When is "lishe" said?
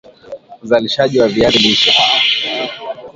1.59-1.91